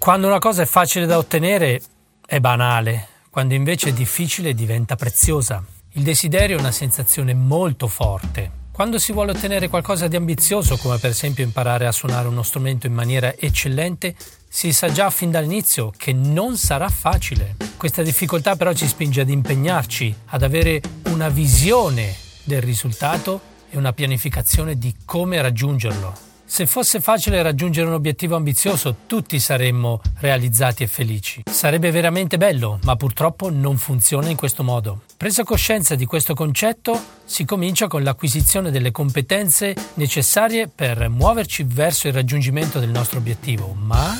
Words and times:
Quando 0.00 0.28
una 0.28 0.38
cosa 0.38 0.62
è 0.62 0.64
facile 0.64 1.04
da 1.04 1.18
ottenere 1.18 1.78
è 2.24 2.40
banale, 2.40 3.06
quando 3.28 3.52
invece 3.52 3.90
è 3.90 3.92
difficile 3.92 4.54
diventa 4.54 4.96
preziosa. 4.96 5.62
Il 5.92 6.02
desiderio 6.02 6.56
è 6.56 6.58
una 6.58 6.70
sensazione 6.70 7.34
molto 7.34 7.86
forte. 7.86 8.50
Quando 8.72 8.98
si 8.98 9.12
vuole 9.12 9.32
ottenere 9.32 9.68
qualcosa 9.68 10.08
di 10.08 10.16
ambizioso, 10.16 10.78
come 10.78 10.96
per 10.96 11.10
esempio 11.10 11.44
imparare 11.44 11.86
a 11.86 11.92
suonare 11.92 12.28
uno 12.28 12.42
strumento 12.42 12.86
in 12.86 12.94
maniera 12.94 13.34
eccellente, 13.36 14.14
si 14.48 14.72
sa 14.72 14.90
già 14.90 15.10
fin 15.10 15.30
dall'inizio 15.30 15.92
che 15.94 16.14
non 16.14 16.56
sarà 16.56 16.88
facile. 16.88 17.56
Questa 17.76 18.02
difficoltà 18.02 18.56
però 18.56 18.72
ci 18.72 18.86
spinge 18.88 19.20
ad 19.20 19.28
impegnarci, 19.28 20.16
ad 20.28 20.42
avere 20.42 20.80
una 21.10 21.28
visione 21.28 22.16
del 22.44 22.62
risultato 22.62 23.38
e 23.68 23.76
una 23.76 23.92
pianificazione 23.92 24.78
di 24.78 24.94
come 25.04 25.42
raggiungerlo. 25.42 26.29
Se 26.52 26.66
fosse 26.66 27.00
facile 27.00 27.42
raggiungere 27.42 27.86
un 27.86 27.92
obiettivo 27.92 28.34
ambizioso, 28.34 28.96
tutti 29.06 29.38
saremmo 29.38 30.00
realizzati 30.18 30.82
e 30.82 30.88
felici. 30.88 31.44
Sarebbe 31.48 31.92
veramente 31.92 32.38
bello, 32.38 32.80
ma 32.82 32.96
purtroppo 32.96 33.50
non 33.50 33.78
funziona 33.78 34.30
in 34.30 34.36
questo 34.36 34.64
modo. 34.64 35.02
Presa 35.16 35.44
coscienza 35.44 35.94
di 35.94 36.06
questo 36.06 36.34
concetto, 36.34 37.00
si 37.24 37.44
comincia 37.44 37.86
con 37.86 38.02
l'acquisizione 38.02 38.72
delle 38.72 38.90
competenze 38.90 39.76
necessarie 39.94 40.66
per 40.66 41.08
muoverci 41.08 41.64
verso 41.68 42.08
il 42.08 42.14
raggiungimento 42.14 42.80
del 42.80 42.90
nostro 42.90 43.18
obiettivo, 43.18 43.72
ma 43.72 44.12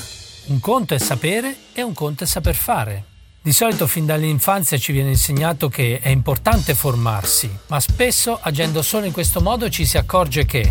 un 0.46 0.60
conto 0.60 0.94
è 0.94 0.98
sapere 0.98 1.52
e 1.72 1.82
un 1.82 1.94
conto 1.94 2.22
è 2.22 2.26
saper 2.28 2.54
fare. 2.54 3.04
Di 3.42 3.50
solito 3.52 3.88
fin 3.88 4.06
dall'infanzia 4.06 4.78
ci 4.78 4.92
viene 4.92 5.10
insegnato 5.10 5.68
che 5.68 5.98
è 5.98 6.10
importante 6.10 6.76
formarsi, 6.76 7.50
ma 7.66 7.80
spesso 7.80 8.38
agendo 8.40 8.82
solo 8.82 9.06
in 9.06 9.12
questo 9.12 9.40
modo 9.40 9.68
ci 9.68 9.84
si 9.84 9.98
accorge 9.98 10.46
che 10.46 10.70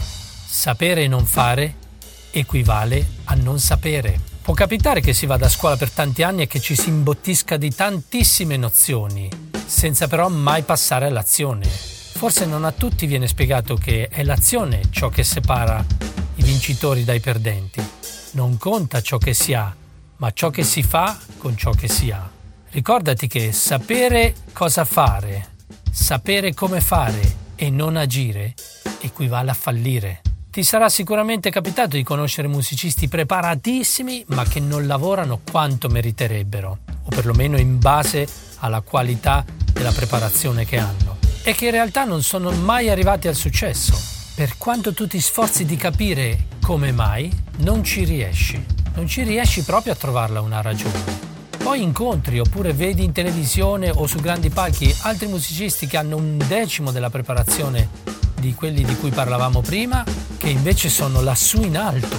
Sapere 0.52 1.04
e 1.04 1.08
non 1.08 1.28
fare 1.28 1.76
equivale 2.32 3.08
a 3.26 3.36
non 3.36 3.60
sapere. 3.60 4.20
Può 4.42 4.56
capitare 4.56 5.00
che 5.00 5.14
si 5.14 5.28
vada 5.28 5.46
a 5.46 5.50
scuola 5.50 5.78
per 5.78 5.92
tanti 5.92 6.24
anni 6.24 6.42
e 6.42 6.48
che 6.48 6.60
ci 6.60 6.76
si 6.76 6.90
imbottisca 6.90 7.56
di 7.56 7.74
tantissime 7.74 8.58
nozioni, 8.58 9.30
senza 9.68 10.08
però 10.08 10.28
mai 10.28 10.64
passare 10.64 11.06
all'azione. 11.06 11.68
Forse 11.68 12.48
non 12.48 12.66
a 12.66 12.72
tutti 12.72 13.06
viene 13.06 13.28
spiegato 13.28 13.76
che 13.76 14.08
è 14.08 14.24
l'azione 14.24 14.82
ciò 14.90 15.10
che 15.10 15.24
separa 15.24 15.86
i 16.36 16.42
vincitori 16.42 17.04
dai 17.04 17.20
perdenti. 17.20 17.88
Non 18.32 18.58
conta 18.58 19.02
ciò 19.02 19.20
che 19.20 19.36
si 19.36 19.54
ha, 19.54 19.74
ma 20.18 20.32
ciò 20.32 20.50
che 20.50 20.64
si 20.64 20.82
fa 20.82 21.16
con 21.38 21.56
ciò 21.56 21.70
che 21.72 21.88
si 21.88 22.10
ha. 22.10 22.28
Ricordati 22.72 23.28
che 23.28 23.52
sapere 23.52 24.34
cosa 24.52 24.84
fare, 24.84 25.58
sapere 25.92 26.56
come 26.56 26.82
fare 26.82 27.38
e 27.56 27.70
non 27.70 27.96
agire 27.96 28.56
equivale 29.02 29.52
a 29.52 29.54
fallire. 29.56 30.22
Ti 30.52 30.64
sarà 30.64 30.90
sicuramente 30.90 31.52
capitato 31.52 31.96
di 31.96 32.02
conoscere 32.02 32.48
musicisti 32.48 33.08
preparatissimi 33.08 34.26
ma 34.30 34.44
che 34.46 34.60
non 34.60 34.88
lavorano 34.88 35.42
quanto 35.50 35.90
meriterebbero, 35.90 36.78
o 37.04 37.10
perlomeno 37.10 37.60
in 37.60 37.78
base 37.78 38.28
alla 38.58 38.82
qualità 38.82 39.46
della 39.72 39.92
preparazione 39.92 40.66
che 40.66 40.80
hanno, 40.80 41.18
e 41.44 41.54
che 41.54 41.66
in 41.66 41.72
realtà 41.72 42.04
non 42.04 42.24
sono 42.24 42.50
mai 42.50 42.90
arrivati 42.90 43.28
al 43.28 43.36
successo. 43.36 43.96
Per 44.34 44.58
quanto 44.58 44.92
tu 44.92 45.06
ti 45.06 45.22
sforzi 45.22 45.66
di 45.66 45.76
capire 45.76 46.46
come 46.64 46.92
mai, 46.92 47.32
non 47.58 47.84
ci 47.84 48.04
riesci. 48.04 48.60
Non 48.96 49.08
ci 49.08 49.22
riesci 49.22 49.62
proprio 49.64 49.94
a 49.94 49.98
trovarla 49.98 50.42
una 50.42 50.62
ragione. 50.62 51.28
Poi 51.62 51.84
incontri 51.84 52.40
oppure 52.40 52.74
vedi 52.74 53.04
in 53.04 53.12
televisione 53.12 53.92
o 53.92 54.08
su 54.08 54.18
grandi 54.18 54.50
palchi 54.50 54.92
altri 55.02 55.28
musicisti 55.28 55.86
che 55.86 55.98
hanno 55.98 56.16
un 56.16 56.42
decimo 56.48 56.90
della 56.90 57.12
preparazione 57.12 57.88
di 58.40 58.56
quelli 58.56 58.84
di 58.84 58.96
cui 58.96 59.12
parlavamo 59.12 59.62
prima, 59.62 60.04
che 60.40 60.50
invece 60.50 60.88
sono 60.88 61.22
lassù 61.22 61.62
in 61.62 61.78
alto. 61.78 62.18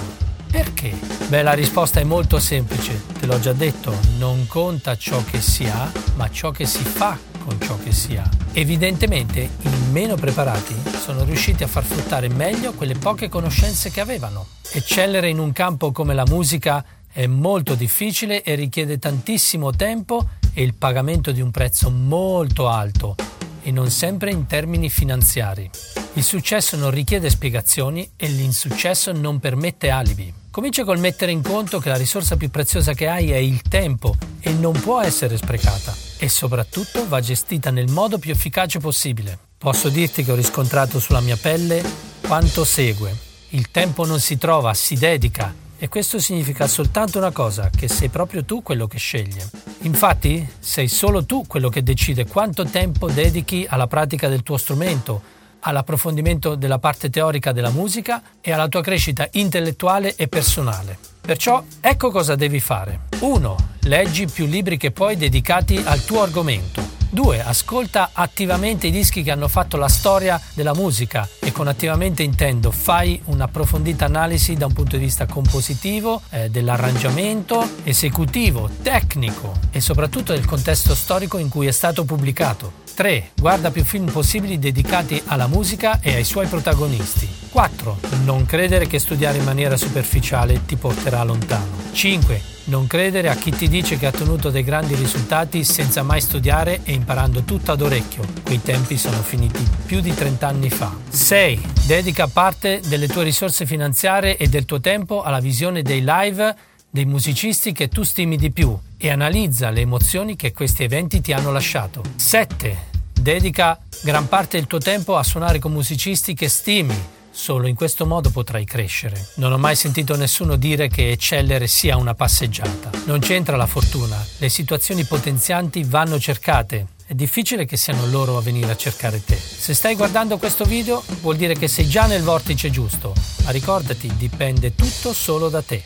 Perché? 0.51 0.91
Beh, 1.27 1.41
la 1.41 1.53
risposta 1.53 1.99
è 1.99 2.03
molto 2.03 2.39
semplice, 2.39 3.01
te 3.19 3.25
l'ho 3.25 3.39
già 3.39 3.51
detto, 3.51 3.97
non 4.19 4.45
conta 4.45 4.95
ciò 4.95 5.23
che 5.23 5.41
si 5.41 5.65
ha, 5.65 5.91
ma 6.15 6.29
ciò 6.29 6.51
che 6.51 6.67
si 6.67 6.83
fa 6.83 7.17
con 7.43 7.59
ciò 7.59 7.79
che 7.79 7.91
si 7.91 8.15
ha. 8.15 8.29
Evidentemente 8.53 9.49
i 9.61 9.69
meno 9.91 10.15
preparati 10.15 10.75
sono 11.03 11.23
riusciti 11.23 11.63
a 11.63 11.67
far 11.67 11.83
fruttare 11.83 12.29
meglio 12.29 12.73
quelle 12.73 12.93
poche 12.93 13.27
conoscenze 13.27 13.89
che 13.89 14.01
avevano. 14.01 14.45
Eccellere 14.71 15.27
in 15.27 15.39
un 15.39 15.51
campo 15.51 15.91
come 15.91 16.13
la 16.13 16.25
musica 16.27 16.85
è 17.11 17.25
molto 17.25 17.73
difficile 17.73 18.43
e 18.43 18.53
richiede 18.53 18.99
tantissimo 18.99 19.71
tempo 19.71 20.29
e 20.53 20.61
il 20.61 20.75
pagamento 20.75 21.31
di 21.31 21.41
un 21.41 21.49
prezzo 21.49 21.89
molto 21.89 22.67
alto 22.67 23.15
e 23.63 23.71
non 23.71 23.89
sempre 23.89 24.29
in 24.29 24.45
termini 24.45 24.89
finanziari. 24.91 25.69
Il 26.13 26.23
successo 26.23 26.75
non 26.75 26.91
richiede 26.91 27.29
spiegazioni 27.29 28.11
e 28.17 28.27
l'insuccesso 28.27 29.13
non 29.13 29.39
permette 29.39 29.89
alibi. 29.89 30.33
Comincia 30.51 30.83
col 30.83 30.99
mettere 30.99 31.31
in 31.31 31.41
conto 31.41 31.79
che 31.79 31.87
la 31.87 31.95
risorsa 31.95 32.35
più 32.35 32.49
preziosa 32.49 32.93
che 32.93 33.07
hai 33.07 33.31
è 33.31 33.37
il 33.37 33.61
tempo 33.61 34.17
e 34.41 34.51
non 34.51 34.73
può 34.73 34.99
essere 34.99 35.37
sprecata 35.37 35.95
e 36.17 36.27
soprattutto 36.27 37.07
va 37.07 37.21
gestita 37.21 37.71
nel 37.71 37.89
modo 37.89 38.19
più 38.19 38.31
efficace 38.31 38.79
possibile. 38.79 39.39
Posso 39.57 39.87
dirti 39.87 40.25
che 40.25 40.33
ho 40.33 40.35
riscontrato 40.35 40.99
sulla 40.99 41.21
mia 41.21 41.37
pelle 41.37 41.81
quanto 42.27 42.65
segue. 42.65 43.15
Il 43.49 43.71
tempo 43.71 44.05
non 44.05 44.19
si 44.19 44.37
trova, 44.37 44.73
si 44.73 44.95
dedica 44.95 45.55
e 45.77 45.87
questo 45.87 46.19
significa 46.19 46.67
soltanto 46.67 47.19
una 47.19 47.31
cosa, 47.31 47.69
che 47.69 47.87
sei 47.87 48.09
proprio 48.09 48.43
tu 48.43 48.61
quello 48.61 48.85
che 48.85 48.97
sceglie. 48.97 49.49
Infatti, 49.83 50.45
sei 50.59 50.89
solo 50.89 51.25
tu 51.25 51.47
quello 51.47 51.69
che 51.69 51.81
decide 51.81 52.27
quanto 52.27 52.65
tempo 52.65 53.09
dedichi 53.09 53.65
alla 53.67 53.87
pratica 53.87 54.27
del 54.27 54.43
tuo 54.43 54.57
strumento, 54.57 55.39
all'approfondimento 55.61 56.55
della 56.55 56.79
parte 56.79 57.09
teorica 57.09 57.51
della 57.51 57.71
musica 57.71 58.21
e 58.41 58.51
alla 58.51 58.67
tua 58.67 58.81
crescita 58.81 59.27
intellettuale 59.31 60.15
e 60.15 60.27
personale. 60.27 60.97
Perciò 61.21 61.63
ecco 61.79 62.11
cosa 62.11 62.35
devi 62.35 62.59
fare. 62.59 63.01
1. 63.19 63.55
Leggi 63.83 64.27
più 64.27 64.45
libri 64.45 64.77
che 64.77 64.91
puoi 64.91 65.15
dedicati 65.15 65.81
al 65.83 66.03
tuo 66.03 66.23
argomento. 66.23 66.81
2. 67.09 67.43
Ascolta 67.43 68.11
attivamente 68.13 68.87
i 68.87 68.91
dischi 68.91 69.21
che 69.21 69.31
hanno 69.31 69.47
fatto 69.47 69.77
la 69.77 69.89
storia 69.89 70.41
della 70.53 70.73
musica 70.73 71.27
con 71.51 71.67
attivamente 71.67 72.23
intendo 72.23 72.71
fai 72.71 73.21
un'approfondita 73.25 74.05
analisi 74.05 74.55
da 74.55 74.65
un 74.65 74.73
punto 74.73 74.97
di 74.97 75.03
vista 75.03 75.25
compositivo, 75.25 76.21
eh, 76.29 76.49
dell'arrangiamento, 76.49 77.67
esecutivo, 77.83 78.69
tecnico 78.81 79.53
e 79.71 79.81
soprattutto 79.81 80.33
del 80.33 80.45
contesto 80.45 80.95
storico 80.95 81.37
in 81.37 81.49
cui 81.49 81.67
è 81.67 81.71
stato 81.71 82.03
pubblicato. 82.03 82.79
3. 82.93 83.31
Guarda 83.35 83.71
più 83.71 83.83
film 83.83 84.11
possibili 84.11 84.59
dedicati 84.59 85.21
alla 85.25 85.47
musica 85.47 85.99
e 86.01 86.15
ai 86.15 86.23
suoi 86.23 86.47
protagonisti. 86.47 87.27
4. 87.49 87.97
Non 88.23 88.45
credere 88.45 88.87
che 88.87 88.99
studiare 88.99 89.37
in 89.37 89.43
maniera 89.43 89.77
superficiale 89.77 90.65
ti 90.65 90.75
porterà 90.75 91.23
lontano. 91.23 91.89
5. 91.91 92.41
Non 92.65 92.87
credere 92.87 93.29
a 93.29 93.35
chi 93.35 93.51
ti 93.51 93.67
dice 93.67 93.97
che 93.97 94.05
ha 94.05 94.09
ottenuto 94.09 94.49
dei 94.49 94.63
grandi 94.63 94.93
risultati 94.93 95.63
senza 95.63 96.03
mai 96.03 96.21
studiare 96.21 96.81
e 96.83 96.93
imparando 96.93 97.41
tutto 97.41 97.71
ad 97.71 97.81
orecchio. 97.81 98.23
Quei 98.43 98.61
tempi 98.61 98.97
sono 98.97 99.17
finiti 99.17 99.67
più 99.85 99.99
di 99.99 100.13
30 100.13 100.47
anni 100.47 100.69
fa. 100.69 100.95
6. 101.09 101.40
Dedica 101.41 102.27
parte 102.27 102.81
delle 102.85 103.07
tue 103.07 103.23
risorse 103.23 103.65
finanziarie 103.65 104.37
e 104.37 104.47
del 104.47 104.65
tuo 104.65 104.79
tempo 104.79 105.23
alla 105.23 105.39
visione 105.39 105.81
dei 105.81 106.03
live 106.05 106.55
dei 106.87 107.05
musicisti 107.05 107.71
che 107.71 107.87
tu 107.87 108.03
stimi 108.03 108.37
di 108.37 108.51
più 108.51 108.77
e 108.95 109.09
analizza 109.09 109.71
le 109.71 109.81
emozioni 109.81 110.35
che 110.35 110.51
questi 110.51 110.83
eventi 110.83 111.19
ti 111.19 111.33
hanno 111.33 111.51
lasciato. 111.51 112.03
7. 112.15 112.77
Dedica 113.11 113.79
gran 114.03 114.27
parte 114.27 114.57
del 114.57 114.67
tuo 114.67 114.77
tempo 114.77 115.17
a 115.17 115.23
suonare 115.23 115.57
con 115.57 115.71
musicisti 115.71 116.35
che 116.35 116.47
stimi 116.47 116.95
Solo 117.33 117.67
in 117.67 117.75
questo 117.75 118.05
modo 118.05 118.29
potrai 118.29 118.65
crescere. 118.65 119.29
Non 119.35 119.53
ho 119.53 119.57
mai 119.57 119.75
sentito 119.75 120.17
nessuno 120.17 120.57
dire 120.57 120.89
che 120.89 121.11
eccellere 121.11 121.65
sia 121.65 121.95
una 121.95 122.13
passeggiata. 122.13 122.89
Non 123.05 123.19
c'entra 123.19 123.55
la 123.55 123.67
fortuna, 123.67 124.23
le 124.37 124.49
situazioni 124.49 125.05
potenzianti 125.05 125.83
vanno 125.85 126.19
cercate. 126.19 126.87
È 127.11 127.13
difficile 127.13 127.65
che 127.65 127.75
siano 127.75 128.07
loro 128.07 128.37
a 128.37 128.41
venire 128.41 128.71
a 128.71 128.77
cercare 128.77 129.21
te. 129.21 129.35
Se 129.35 129.73
stai 129.73 129.95
guardando 129.97 130.37
questo 130.37 130.63
video 130.63 131.03
vuol 131.19 131.35
dire 131.35 131.55
che 131.55 131.67
sei 131.67 131.85
già 131.85 132.05
nel 132.05 132.23
vortice 132.23 132.69
giusto, 132.69 133.13
ma 133.43 133.51
ricordati, 133.51 134.09
dipende 134.15 134.73
tutto 134.75 135.11
solo 135.11 135.49
da 135.49 135.61
te. 135.61 135.83